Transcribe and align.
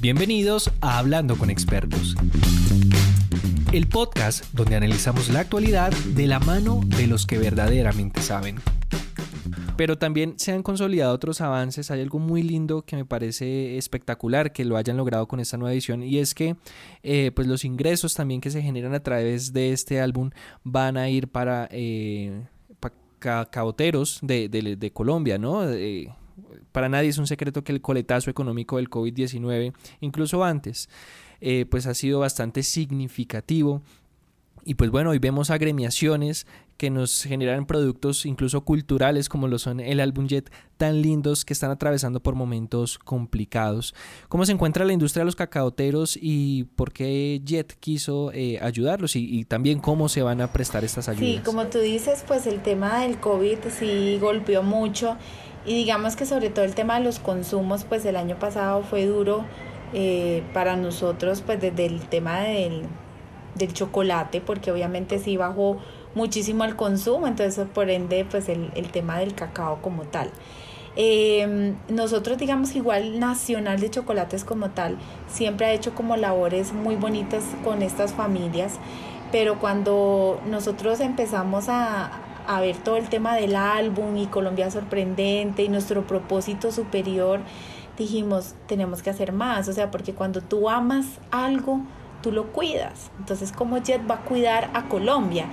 Bienvenidos 0.00 0.70
a 0.80 0.98
Hablando 0.98 1.36
con 1.36 1.50
Expertos, 1.50 2.14
el 3.72 3.88
podcast 3.88 4.44
donde 4.52 4.76
analizamos 4.76 5.28
la 5.28 5.40
actualidad 5.40 5.90
de 5.90 6.28
la 6.28 6.38
mano 6.38 6.82
de 6.84 7.08
los 7.08 7.26
que 7.26 7.36
verdaderamente 7.36 8.22
saben. 8.22 8.60
Pero 9.76 9.98
también 9.98 10.34
se 10.38 10.52
han 10.52 10.62
consolidado 10.62 11.12
otros 11.12 11.40
avances. 11.40 11.90
Hay 11.90 12.00
algo 12.00 12.20
muy 12.20 12.44
lindo 12.44 12.82
que 12.82 12.94
me 12.94 13.04
parece 13.04 13.76
espectacular 13.76 14.52
que 14.52 14.64
lo 14.64 14.76
hayan 14.76 14.96
logrado 14.96 15.26
con 15.26 15.40
esta 15.40 15.56
nueva 15.56 15.72
edición 15.72 16.04
y 16.04 16.18
es 16.18 16.32
que 16.32 16.54
eh, 17.02 17.32
pues 17.34 17.48
los 17.48 17.64
ingresos 17.64 18.14
también 18.14 18.40
que 18.40 18.52
se 18.52 18.62
generan 18.62 18.94
a 18.94 19.00
través 19.00 19.52
de 19.52 19.72
este 19.72 20.00
álbum 20.00 20.30
van 20.62 20.96
a 20.96 21.10
ir 21.10 21.26
para, 21.26 21.68
eh, 21.72 22.46
cauteros 23.18 24.20
de, 24.22 24.92
Colombia, 24.94 25.38
¿no? 25.38 25.64
Para 26.72 26.88
nadie 26.88 27.08
es 27.08 27.18
un 27.18 27.26
secreto 27.26 27.64
que 27.64 27.72
el 27.72 27.80
coletazo 27.80 28.30
económico 28.30 28.76
del 28.76 28.90
COVID-19, 28.90 29.72
incluso 30.00 30.44
antes, 30.44 30.88
eh, 31.40 31.66
pues 31.70 31.86
ha 31.86 31.94
sido 31.94 32.20
bastante 32.20 32.62
significativo. 32.62 33.82
Y 34.64 34.74
pues 34.74 34.90
bueno, 34.90 35.10
hoy 35.10 35.18
vemos 35.18 35.50
agremiaciones 35.50 36.46
que 36.78 36.90
nos 36.90 37.24
generan 37.24 37.66
productos 37.66 38.24
incluso 38.24 38.60
culturales 38.62 39.28
como 39.28 39.48
lo 39.48 39.58
son 39.58 39.80
el 39.80 39.98
álbum 39.98 40.28
Jet 40.28 40.50
tan 40.76 41.02
lindos 41.02 41.44
que 41.44 41.52
están 41.52 41.72
atravesando 41.72 42.20
por 42.20 42.36
momentos 42.36 42.98
complicados. 43.00 43.94
¿Cómo 44.28 44.46
se 44.46 44.52
encuentra 44.52 44.84
la 44.84 44.92
industria 44.92 45.22
de 45.22 45.24
los 45.26 45.34
cacaoteros 45.34 46.16
y 46.20 46.64
por 46.76 46.92
qué 46.92 47.42
Jet 47.44 47.76
quiso 47.80 48.30
eh, 48.32 48.60
ayudarlos 48.62 49.16
y, 49.16 49.38
y, 49.40 49.44
también 49.44 49.80
cómo 49.80 50.08
se 50.08 50.22
van 50.22 50.40
a 50.40 50.52
prestar 50.52 50.84
estas 50.84 51.08
ayudas? 51.08 51.28
Sí, 51.28 51.40
como 51.44 51.66
tú 51.66 51.78
dices, 51.78 52.24
pues 52.28 52.46
el 52.46 52.62
tema 52.62 53.00
del 53.00 53.18
COVID 53.18 53.58
sí 53.76 54.18
golpeó 54.20 54.62
mucho 54.62 55.16
y 55.68 55.74
digamos 55.74 56.16
que 56.16 56.24
sobre 56.24 56.48
todo 56.48 56.64
el 56.64 56.74
tema 56.74 56.98
de 56.98 57.04
los 57.04 57.18
consumos, 57.18 57.84
pues 57.84 58.06
el 58.06 58.16
año 58.16 58.38
pasado 58.38 58.82
fue 58.82 59.04
duro 59.04 59.44
eh, 59.92 60.42
para 60.54 60.76
nosotros, 60.76 61.42
pues 61.44 61.60
desde 61.60 61.84
el 61.84 62.00
tema 62.08 62.40
del, 62.40 62.84
del 63.54 63.74
chocolate, 63.74 64.40
porque 64.40 64.72
obviamente 64.72 65.18
sí 65.18 65.36
bajó 65.36 65.76
muchísimo 66.14 66.64
el 66.64 66.74
consumo, 66.74 67.26
entonces 67.26 67.66
por 67.72 67.90
ende 67.90 68.24
pues 68.24 68.48
el, 68.48 68.72
el 68.76 68.90
tema 68.90 69.18
del 69.18 69.34
cacao 69.34 69.82
como 69.82 70.04
tal. 70.04 70.30
Eh, 70.96 71.74
nosotros 71.90 72.38
digamos 72.38 72.74
igual 72.74 73.20
Nacional 73.20 73.78
de 73.78 73.88
Chocolates 73.88 74.42
como 74.42 74.70
tal 74.70 74.96
siempre 75.28 75.66
ha 75.66 75.72
hecho 75.72 75.94
como 75.94 76.16
labores 76.16 76.72
muy 76.72 76.96
bonitas 76.96 77.44
con 77.62 77.82
estas 77.82 78.14
familias, 78.14 78.78
pero 79.30 79.60
cuando 79.60 80.40
nosotros 80.48 81.00
empezamos 81.00 81.68
a, 81.68 82.10
a 82.48 82.60
ver 82.60 82.76
todo 82.78 82.96
el 82.96 83.08
tema 83.08 83.36
del 83.36 83.54
álbum 83.54 84.16
y 84.16 84.26
Colombia 84.26 84.70
sorprendente 84.70 85.62
y 85.62 85.68
nuestro 85.68 86.06
propósito 86.06 86.72
superior, 86.72 87.40
dijimos, 87.98 88.54
tenemos 88.66 89.02
que 89.02 89.10
hacer 89.10 89.32
más, 89.32 89.68
o 89.68 89.72
sea, 89.72 89.90
porque 89.90 90.14
cuando 90.14 90.40
tú 90.40 90.70
amas 90.70 91.06
algo, 91.30 91.82
tú 92.22 92.32
lo 92.32 92.46
cuidas. 92.46 93.10
Entonces, 93.18 93.52
¿cómo 93.52 93.76
Jet 93.78 94.00
va 94.10 94.16
a 94.16 94.20
cuidar 94.22 94.70
a 94.72 94.88
Colombia? 94.88 95.46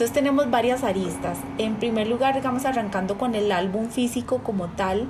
Entonces 0.00 0.12
tenemos 0.12 0.50
varias 0.50 0.82
aristas. 0.82 1.38
En 1.58 1.76
primer 1.76 2.08
lugar, 2.08 2.34
digamos, 2.34 2.64
arrancando 2.64 3.16
con 3.16 3.34
el 3.34 3.52
álbum 3.52 3.88
físico 3.88 4.38
como 4.42 4.66
tal, 4.68 5.08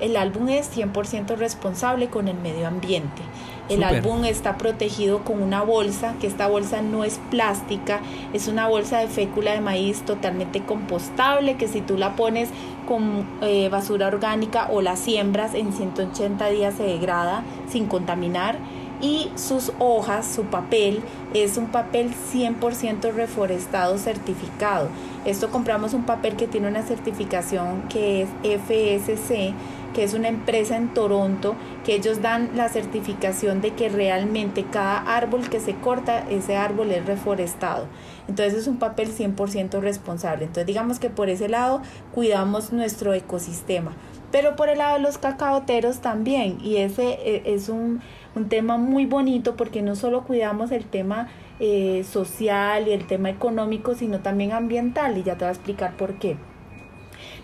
el 0.00 0.16
álbum 0.16 0.48
es 0.48 0.74
100% 0.74 1.36
responsable 1.36 2.08
con 2.08 2.28
el 2.28 2.38
medio 2.38 2.66
ambiente. 2.66 3.22
El 3.68 3.82
álbum 3.82 4.24
está 4.24 4.56
protegido 4.56 5.24
con 5.24 5.42
una 5.42 5.62
bolsa, 5.62 6.14
que 6.20 6.26
esta 6.26 6.46
bolsa 6.46 6.80
no 6.80 7.04
es 7.04 7.20
plástica, 7.30 8.00
es 8.32 8.48
una 8.48 8.66
bolsa 8.66 8.98
de 8.98 9.08
fécula 9.08 9.52
de 9.52 9.60
maíz 9.60 10.02
totalmente 10.02 10.62
compostable, 10.62 11.56
que 11.56 11.68
si 11.68 11.80
tú 11.80 11.98
la 11.98 12.16
pones 12.16 12.48
con 12.86 13.26
eh, 13.42 13.68
basura 13.68 14.06
orgánica 14.06 14.68
o 14.70 14.80
la 14.80 14.96
siembras 14.96 15.54
en 15.54 15.72
180 15.72 16.48
días 16.48 16.74
se 16.74 16.84
degrada 16.84 17.42
sin 17.68 17.86
contaminar 17.86 18.56
y 19.00 19.30
sus 19.36 19.72
hojas, 19.78 20.26
su 20.26 20.44
papel, 20.44 21.02
es 21.34 21.56
un 21.56 21.66
papel 21.66 22.12
100% 22.32 23.12
reforestado 23.12 23.98
certificado. 23.98 24.88
Esto 25.24 25.50
compramos 25.50 25.94
un 25.94 26.04
papel 26.04 26.36
que 26.36 26.48
tiene 26.48 26.68
una 26.68 26.82
certificación 26.82 27.82
que 27.88 28.22
es 28.22 28.28
FSC 28.42 29.54
que 29.94 30.04
es 30.04 30.14
una 30.14 30.28
empresa 30.28 30.76
en 30.76 30.92
Toronto, 30.94 31.54
que 31.84 31.94
ellos 31.94 32.22
dan 32.22 32.50
la 32.54 32.68
certificación 32.68 33.60
de 33.60 33.72
que 33.72 33.88
realmente 33.88 34.64
cada 34.64 34.98
árbol 34.98 35.48
que 35.48 35.60
se 35.60 35.74
corta, 35.74 36.28
ese 36.30 36.56
árbol 36.56 36.90
es 36.90 37.06
reforestado. 37.06 37.86
Entonces 38.28 38.54
es 38.54 38.66
un 38.66 38.78
papel 38.78 39.08
100% 39.08 39.80
responsable. 39.80 40.44
Entonces 40.44 40.66
digamos 40.66 40.98
que 40.98 41.10
por 41.10 41.28
ese 41.28 41.48
lado 41.48 41.82
cuidamos 42.12 42.72
nuestro 42.72 43.14
ecosistema. 43.14 43.92
Pero 44.30 44.56
por 44.56 44.68
el 44.68 44.78
lado 44.78 44.96
de 44.96 45.02
los 45.02 45.16
cacaoteros 45.16 46.00
también, 46.00 46.58
y 46.62 46.76
ese 46.76 47.18
e, 47.24 47.54
es 47.54 47.68
un, 47.68 48.00
tema 48.48 48.76
muy 48.76 49.04
bonito 49.04 49.56
porque 49.56 49.82
no 49.82 49.96
solo 49.96 50.22
cuidamos 50.22 50.70
el 50.70 50.84
tema 50.84 51.26
eh, 51.58 52.04
social 52.08 52.86
y 52.86 52.92
el 52.92 53.04
tema 53.08 53.30
económico, 53.30 53.96
sino 53.96 54.20
también 54.20 54.52
ambiental, 54.52 55.18
y 55.18 55.24
ya 55.24 55.36
te 55.36 55.44
voy 55.44 55.48
a 55.48 55.54
explicar 55.54 55.96
por 55.96 56.20
qué. 56.20 56.36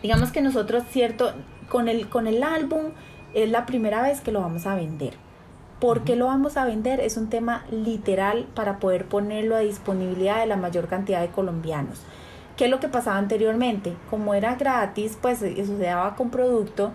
Digamos 0.03 0.31
que 0.31 0.41
nosotros, 0.41 0.85
cierto, 0.91 1.33
con 1.69 1.89
el, 1.89 2.09
con 2.09 2.27
el 2.27 2.43
álbum 2.43 2.93
es 3.35 3.51
la 3.51 3.67
primera 3.67 4.03
vez 4.03 4.21
que 4.21 4.33
lo 4.33 4.41
vamos 4.41 4.67
a 4.67 4.75
vender. 4.75 5.15
¿Por 5.81 6.05
qué 6.05 6.17
lo 6.17 6.27
vamos 6.27 6.57
a 6.57 6.65
vender? 6.65 7.01
Es 7.01 7.17
un 7.17 7.29
tema 7.29 7.65
literal 7.71 8.47
para 8.55 8.79
poder 8.79 9.07
ponerlo 9.07 9.57
a 9.57 9.61
disponibilidad 9.61 10.41
de 10.41 10.47
la 10.47 10.57
mayor 10.57 10.89
cantidad 10.89 11.21
de 11.21 11.29
colombianos. 11.29 12.01
¿Qué 12.57 12.67
es 12.67 12.71
lo 12.71 12.81
que 12.81 12.89
pasaba 12.89 13.19
anteriormente? 13.19 13.95
Como 14.09 14.35
era 14.35 14.55
gratis, 14.55 15.19
pues 15.21 15.43
eso 15.43 15.77
se 15.77 15.83
daba 15.83 16.15
con 16.15 16.31
producto, 16.31 16.93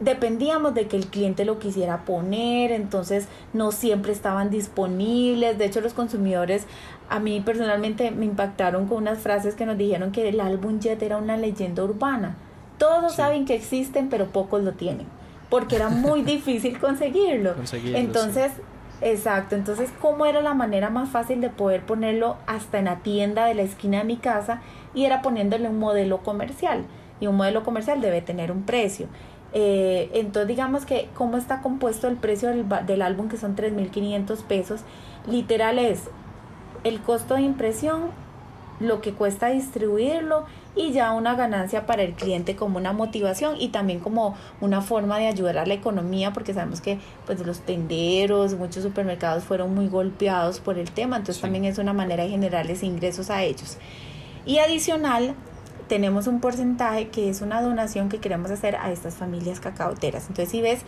dependíamos 0.00 0.74
de 0.74 0.86
que 0.86 0.96
el 0.96 1.06
cliente 1.06 1.44
lo 1.44 1.58
quisiera 1.58 2.04
poner, 2.04 2.72
entonces 2.72 3.28
no 3.52 3.72
siempre 3.72 4.12
estaban 4.12 4.50
disponibles. 4.50 5.58
De 5.58 5.64
hecho, 5.64 5.80
los 5.80 5.94
consumidores 5.94 6.66
a 7.08 7.18
mí 7.18 7.40
personalmente 7.40 8.10
me 8.10 8.26
impactaron 8.26 8.86
con 8.86 8.98
unas 8.98 9.18
frases 9.18 9.54
que 9.54 9.66
nos 9.66 9.78
dijeron 9.78 10.12
que 10.12 10.28
el 10.28 10.40
álbum 10.40 10.80
Jet 10.80 11.02
era 11.02 11.16
una 11.16 11.36
leyenda 11.36 11.82
urbana. 11.82 12.36
Todos 12.78 13.14
saben 13.14 13.44
que 13.44 13.54
existen, 13.54 14.08
pero 14.08 14.26
pocos 14.26 14.62
lo 14.62 14.72
tienen, 14.72 15.06
porque 15.50 15.76
era 15.76 15.88
muy 15.88 16.22
difícil 16.34 16.78
conseguirlo. 16.78 17.54
entonces, 17.72 18.52
exacto, 19.00 19.54
entonces, 19.54 19.90
¿cómo 20.00 20.26
era 20.26 20.40
la 20.40 20.54
manera 20.54 20.90
más 20.90 21.08
fácil 21.08 21.40
de 21.40 21.50
poder 21.50 21.84
ponerlo 21.86 22.36
hasta 22.46 22.78
en 22.78 22.86
la 22.86 22.96
tienda 22.96 23.46
de 23.46 23.54
la 23.54 23.62
esquina 23.62 23.98
de 23.98 24.04
mi 24.04 24.16
casa? 24.16 24.60
Y 24.94 25.04
era 25.04 25.22
poniéndole 25.22 25.68
un 25.68 25.78
modelo 25.78 26.18
comercial. 26.18 26.84
Y 27.20 27.26
un 27.26 27.36
modelo 27.36 27.62
comercial 27.62 28.00
debe 28.00 28.22
tener 28.22 28.50
un 28.50 28.64
precio. 28.64 29.06
Eh, 29.52 30.10
entonces, 30.14 30.48
digamos 30.48 30.84
que 30.84 31.08
cómo 31.14 31.36
está 31.36 31.62
compuesto 31.62 32.08
el 32.08 32.16
precio 32.16 32.48
del, 32.48 32.66
del 32.86 33.02
álbum, 33.02 33.28
que 33.28 33.36
son 33.36 33.54
3.500 33.54 34.42
pesos, 34.42 34.80
literal 35.28 35.78
es 35.78 36.10
el 36.82 37.00
costo 37.00 37.34
de 37.34 37.42
impresión, 37.42 38.02
lo 38.80 39.00
que 39.00 39.12
cuesta 39.12 39.48
distribuirlo 39.48 40.44
y 40.76 40.92
ya 40.92 41.12
una 41.12 41.34
ganancia 41.34 41.86
para 41.86 42.02
el 42.02 42.14
cliente 42.14 42.56
como 42.56 42.78
una 42.78 42.92
motivación 42.92 43.56
y 43.58 43.68
también 43.68 44.00
como 44.00 44.36
una 44.60 44.80
forma 44.82 45.18
de 45.18 45.28
ayudar 45.28 45.58
a 45.58 45.66
la 45.66 45.74
economía 45.74 46.32
porque 46.32 46.54
sabemos 46.54 46.80
que 46.80 46.98
pues 47.26 47.44
los 47.46 47.60
tenderos, 47.60 48.54
muchos 48.54 48.82
supermercados 48.82 49.44
fueron 49.44 49.74
muy 49.74 49.88
golpeados 49.88 50.60
por 50.60 50.78
el 50.78 50.90
tema, 50.90 51.16
entonces 51.16 51.40
también 51.40 51.64
es 51.64 51.78
una 51.78 51.92
manera 51.92 52.24
de 52.24 52.30
generarles 52.30 52.82
ingresos 52.82 53.30
a 53.30 53.42
ellos. 53.42 53.78
Y 54.46 54.58
adicional, 54.58 55.34
tenemos 55.88 56.26
un 56.26 56.40
porcentaje 56.40 57.08
que 57.08 57.28
es 57.28 57.40
una 57.40 57.62
donación 57.62 58.08
que 58.08 58.18
queremos 58.18 58.50
hacer 58.50 58.76
a 58.76 58.90
estas 58.90 59.14
familias 59.14 59.60
cacaoteras. 59.60 60.28
Entonces 60.28 60.50
si 60.50 60.60
ves 60.60 60.80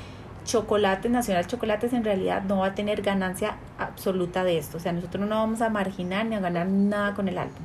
Chocolate 0.44 1.08
Nacional 1.08 1.46
Chocolates 1.46 1.92
en 1.92 2.04
realidad 2.04 2.42
no 2.44 2.58
va 2.58 2.68
a 2.68 2.74
tener 2.74 3.02
ganancia 3.02 3.56
absoluta 3.78 4.44
de 4.44 4.58
esto, 4.58 4.78
o 4.78 4.80
sea, 4.80 4.92
nosotros 4.92 5.28
no 5.28 5.36
vamos 5.36 5.60
a 5.60 5.70
marginar 5.70 6.26
ni 6.26 6.36
a 6.36 6.40
ganar 6.40 6.66
nada 6.66 7.14
con 7.14 7.28
el 7.28 7.38
álbum. 7.38 7.62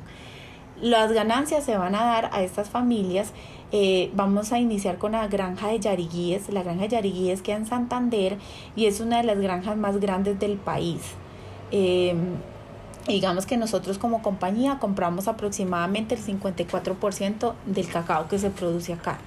Las 0.82 1.12
ganancias 1.12 1.64
se 1.64 1.78
van 1.78 1.94
a 1.94 2.04
dar 2.04 2.30
a 2.32 2.42
estas 2.42 2.68
familias. 2.68 3.32
Eh, 3.70 4.10
vamos 4.14 4.52
a 4.52 4.58
iniciar 4.58 4.98
con 4.98 5.12
la 5.12 5.28
granja 5.28 5.68
de 5.68 5.78
Yariguíes. 5.78 6.52
La 6.52 6.64
granja 6.64 6.82
de 6.82 6.88
Yariguíes 6.88 7.40
queda 7.40 7.58
en 7.58 7.66
Santander 7.66 8.36
y 8.74 8.86
es 8.86 8.98
una 8.98 9.18
de 9.18 9.22
las 9.22 9.38
granjas 9.38 9.76
más 9.76 10.00
grandes 10.00 10.40
del 10.40 10.56
país. 10.56 11.00
Em, 11.70 12.34
digamos 13.06 13.46
que 13.46 13.56
nosotros 13.56 13.98
como 13.98 14.22
compañía 14.22 14.80
compramos 14.80 15.28
aproximadamente 15.28 16.16
el 16.16 16.20
54% 16.20 17.54
del 17.64 17.88
cacao 17.88 18.26
que 18.26 18.40
se 18.40 18.50
produce 18.50 18.92
acá. 18.92 19.18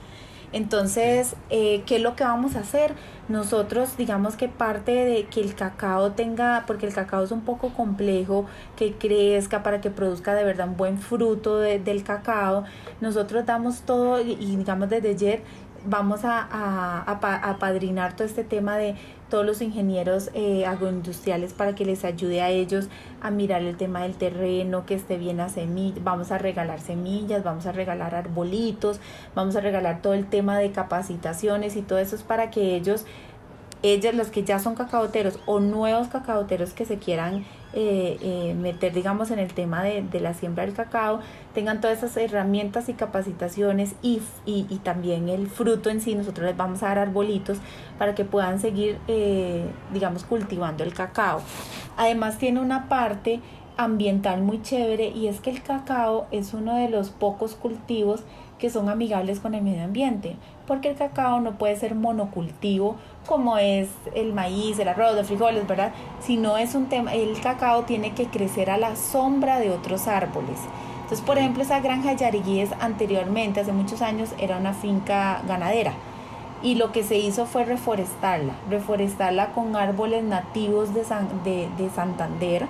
Entonces, 0.56 1.36
eh, 1.50 1.84
¿qué 1.86 1.98
es 1.98 2.02
lo 2.02 2.16
que 2.16 2.24
vamos 2.24 2.56
a 2.56 2.62
hacer? 2.62 2.94
Nosotros, 3.28 3.98
digamos 3.98 4.38
que 4.38 4.48
parte 4.48 4.94
de 4.94 5.26
que 5.26 5.42
el 5.42 5.54
cacao 5.54 6.14
tenga, 6.14 6.64
porque 6.66 6.86
el 6.86 6.94
cacao 6.94 7.26
es 7.26 7.32
un 7.32 7.42
poco 7.42 7.74
complejo, 7.74 8.46
que 8.78 8.94
crezca 8.94 9.64
para 9.64 9.82
que 9.82 9.90
produzca 9.90 10.34
de 10.34 10.46
verdad 10.46 10.70
un 10.70 10.78
buen 10.78 10.98
fruto 10.98 11.60
del 11.60 12.04
cacao, 12.06 12.64
nosotros 13.02 13.46
damos 13.46 13.82
todo 13.82 14.22
y, 14.22 14.56
digamos 14.56 14.88
desde 14.90 15.10
ayer 15.10 15.44
vamos 15.86 16.26
a, 16.26 16.40
a, 16.42 17.02
a, 17.12 17.50
apadrinar 17.50 18.16
todo 18.16 18.28
este 18.28 18.44
tema 18.44 18.78
de 18.78 18.96
todos 19.30 19.46
los 19.46 19.62
ingenieros 19.62 20.30
eh, 20.34 20.66
agroindustriales 20.66 21.54
para 21.54 21.76
que 21.76 21.86
les 21.86 22.06
ayude 22.06 22.42
a 22.42 22.50
ellos 22.50 22.90
a 23.22 23.32
mirar 23.32 23.64
el 23.64 23.76
tema 23.76 24.04
del 24.04 24.16
terreno, 24.16 24.86
que 24.86 24.96
esté 24.96 25.18
bien 25.18 25.40
a 25.40 25.50
semillas, 25.50 26.04
vamos 26.04 26.32
a 26.32 26.38
regalar 26.38 26.80
semillas, 26.80 27.44
vamos 27.44 27.66
a 27.66 27.72
regalar 27.72 28.16
arbolitos, 28.16 29.00
vamos 29.34 29.56
a 29.56 29.62
regalar 29.62 30.02
todo 30.02 30.14
el 30.14 30.26
tema 30.28 30.58
de 30.58 30.72
capacitaciones 30.72 31.76
y 31.76 31.82
todo 31.82 32.00
eso 32.00 32.16
es 32.16 32.24
para 32.24 32.52
que 32.52 32.76
ellos 32.76 33.06
ellas, 33.84 34.16
los 34.16 34.30
que 34.30 34.44
ya 34.44 34.60
son 34.60 34.76
cacaoteros 34.76 35.40
o 35.46 35.60
nuevos 35.60 36.08
cacaoteros 36.08 36.74
que 36.74 36.86
se 36.86 36.98
quieran 36.98 37.46
eh, 37.78 38.18
eh, 38.22 38.56
meter, 38.56 38.94
digamos, 38.94 39.32
en 39.32 39.40
el 39.40 39.54
tema 39.54 39.84
de, 39.84 40.20
la 40.22 40.34
siembra 40.34 40.66
del 40.66 40.74
cacao, 40.74 41.20
tengan 41.54 41.82
todas 41.82 41.98
esas 41.98 42.16
herramientas 42.16 42.88
y 42.88 42.94
capacitaciones 42.94 43.96
y, 44.02 44.22
también 44.84 45.28
el 45.28 45.48
fruto 45.48 45.90
en 45.90 46.00
sí. 46.00 46.16
Nosotros 46.16 46.48
les 46.48 46.56
vamos 46.56 46.84
a 46.84 46.88
dar 46.88 47.00
arbolitos 47.00 47.58
para 47.98 48.16
que 48.16 48.24
puedan 48.24 48.62
seguir, 48.62 48.98
eh, 49.10 49.66
digamos, 49.94 50.24
cultivando 50.24 50.86
el 50.86 50.94
cacao. 50.94 51.42
Además 51.98 52.38
tiene 52.38 52.62
una 52.62 52.88
parte 52.88 53.42
ambiental 53.76 54.42
muy 54.42 54.62
chévere 54.62 55.10
y 55.10 55.28
es 55.28 55.42
que 55.42 55.50
el 55.50 55.62
cacao 55.62 56.28
es 56.32 56.54
uno 56.54 56.78
de 56.78 56.88
los 56.88 57.10
pocos 57.10 57.56
cultivos 57.56 58.24
que 58.60 58.70
son 58.70 58.90
amigables 58.90 59.40
con 59.40 59.54
el 59.54 59.62
medio 59.62 59.84
ambiente, 59.84 60.36
porque 60.68 60.90
el 60.90 60.96
cacao 60.96 61.40
no 61.42 61.58
puede 61.58 61.76
ser 61.76 61.96
monocultivo 61.96 62.96
como 63.26 63.58
es 63.58 63.90
el 64.14 64.34
maíz, 64.34 64.80
el 64.80 64.88
arroz, 64.88 65.16
los 65.16 65.28
frijoles, 65.28 65.68
¿verdad? 65.68 65.92
Sino 66.22 66.58
es 66.58 66.76
un 66.76 66.86
tema, 66.86 67.14
el 67.14 67.40
cacao 67.42 67.84
tiene 67.84 68.14
que 68.14 68.28
crecer 68.28 68.70
a 68.70 68.78
la 68.78 68.96
sombra 68.96 69.60
de 69.60 69.72
otros 69.72 70.08
árboles. 70.08 70.60
Entonces, 71.06 71.26
por 71.26 71.38
ejemplo, 71.38 71.62
esa 71.64 71.80
granja 71.82 72.14
Yariguíes 72.14 72.72
anteriormente, 72.80 73.60
hace 73.60 73.72
muchos 73.72 74.02
años, 74.02 74.30
era 74.40 74.58
una 74.58 74.74
finca 74.74 75.42
ganadera. 75.48 75.94
Y 76.64 76.76
lo 76.76 76.92
que 76.92 77.04
se 77.04 77.18
hizo 77.18 77.46
fue 77.46 77.64
reforestarla, 77.64 78.54
reforestarla 78.72 79.52
con 79.54 79.76
árboles 79.76 80.24
nativos 80.24 80.96
de, 80.96 81.04
de, 81.44 81.70
de 81.78 81.90
Santander, 81.92 82.66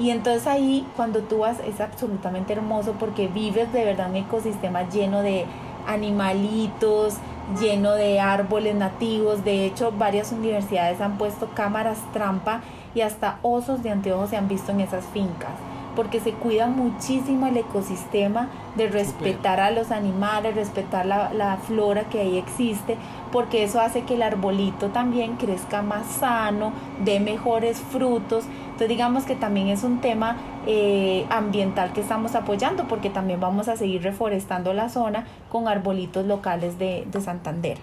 y 0.00 0.10
entonces 0.10 0.46
ahí 0.46 0.86
cuando 0.96 1.20
tú 1.20 1.40
vas 1.40 1.60
es 1.60 1.80
absolutamente 1.80 2.54
hermoso 2.54 2.94
porque 2.98 3.28
vives 3.28 3.70
de 3.72 3.84
verdad 3.84 4.08
un 4.08 4.16
ecosistema 4.16 4.88
lleno 4.88 5.20
de 5.20 5.44
animalitos, 5.86 7.16
lleno 7.60 7.92
de 7.92 8.18
árboles 8.18 8.74
nativos. 8.74 9.44
De 9.44 9.66
hecho, 9.66 9.92
varias 9.92 10.32
universidades 10.32 11.02
han 11.02 11.18
puesto 11.18 11.50
cámaras 11.54 11.98
trampa 12.14 12.62
y 12.94 13.02
hasta 13.02 13.38
osos 13.42 13.82
de 13.82 13.90
anteojos 13.90 14.30
se 14.30 14.38
han 14.38 14.48
visto 14.48 14.72
en 14.72 14.80
esas 14.80 15.04
fincas 15.04 15.52
porque 15.96 16.20
se 16.20 16.32
cuida 16.32 16.66
muchísimo 16.66 17.46
el 17.46 17.56
ecosistema 17.56 18.48
de 18.76 18.88
respetar 18.88 19.60
a 19.60 19.70
los 19.70 19.90
animales, 19.90 20.54
respetar 20.54 21.04
la, 21.04 21.32
la, 21.32 21.56
flora 21.56 22.04
que 22.04 22.20
ahí 22.20 22.38
existe, 22.38 22.96
porque 23.32 23.64
eso 23.64 23.80
hace 23.80 24.02
que 24.02 24.14
el 24.14 24.22
arbolito 24.22 24.88
también 24.88 25.36
crezca 25.36 25.82
más 25.82 26.06
sano, 26.06 26.72
dé 27.04 27.20
mejores 27.20 27.80
frutos. 27.80 28.44
Entonces 28.80 28.96
digamos 28.96 29.24
que 29.24 29.36
también 29.36 29.68
es 29.68 29.84
un 29.84 30.00
tema 30.00 30.38
eh, 30.66 31.26
ambiental 31.28 31.92
que 31.92 32.00
estamos 32.00 32.34
apoyando, 32.34 32.88
porque 32.88 33.10
también 33.10 33.38
vamos 33.38 33.68
a 33.68 33.76
seguir 33.76 34.02
reforestando 34.02 34.72
la 34.72 34.88
zona 34.88 35.26
con 35.50 35.68
arbolitos 35.68 36.24
locales 36.24 36.78
de, 36.78 37.06
de 37.12 37.20
Santander. 37.20 37.76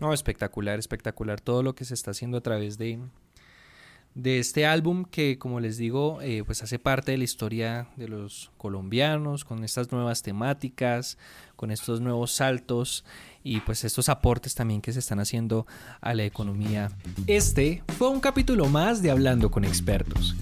No, 0.00 0.14
espectacular, 0.14 0.78
espectacular 0.78 1.42
todo 1.42 1.62
lo 1.62 1.74
que 1.74 1.84
se 1.84 1.92
está 1.92 2.12
haciendo 2.12 2.38
a 2.38 2.40
través 2.40 2.78
de, 2.78 3.00
de 4.14 4.38
este 4.38 4.64
álbum 4.64 5.04
que, 5.04 5.38
como 5.38 5.58
les 5.58 5.76
digo, 5.76 6.20
eh, 6.22 6.44
pues 6.46 6.62
hace 6.62 6.78
parte 6.78 7.12
de 7.12 7.18
la 7.18 7.24
historia 7.24 7.88
de 7.96 8.08
los 8.08 8.52
colombianos, 8.56 9.44
con 9.44 9.64
estas 9.64 9.90
nuevas 9.90 10.22
temáticas, 10.22 11.18
con 11.56 11.70
estos 11.70 12.00
nuevos 12.00 12.32
saltos 12.32 13.04
y 13.42 13.60
pues 13.60 13.84
estos 13.84 14.08
aportes 14.08 14.54
también 14.54 14.80
que 14.80 14.92
se 14.92 15.00
están 15.00 15.18
haciendo 15.18 15.66
a 16.00 16.14
la 16.14 16.24
economía. 16.24 16.90
Este 17.26 17.82
fue 17.98 18.08
un 18.08 18.20
capítulo 18.20 18.66
más 18.66 19.02
de 19.02 19.10
Hablando 19.10 19.50
con 19.50 19.64
Expertos. 19.64 20.36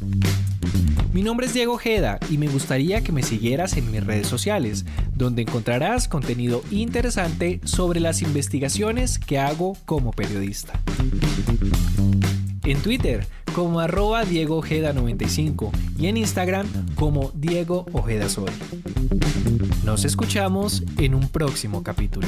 Mi 1.15 1.23
nombre 1.23 1.47
es 1.47 1.55
Diego 1.55 1.75
Ojeda 1.75 2.19
y 2.31 2.39
me 2.39 2.49
gustaría 2.49 3.03
que 3.03 3.13
me 3.13 3.23
siguieras 3.23 3.77
en 3.77 3.91
mis 3.91 4.05
redes 4.05 4.27
sociales, 4.27 4.85
donde 5.15 5.43
encontrarás 5.43 6.09
contenido 6.09 6.63
interesante 6.71 7.61
sobre 7.65 8.01
las 8.01 8.23
investigaciones 8.23 9.19
que 9.19 9.39
hago 9.39 9.77
como 9.85 10.13
periodista 10.13 10.81
en 12.65 12.81
Twitter 12.81 13.27
como 13.53 13.81
arroba 13.81 14.25
Diego 14.25 14.57
Ojeda 14.57 14.93
95 14.93 15.73
y 15.99 16.07
en 16.07 16.17
Instagram 16.17 16.67
como 16.95 17.31
Diego 17.35 17.87
Ojeda 17.93 18.29
Sol. 18.29 18.51
Nos 19.85 20.05
escuchamos 20.05 20.83
en 20.99 21.15
un 21.15 21.29
próximo 21.29 21.83
capítulo. 21.83 22.27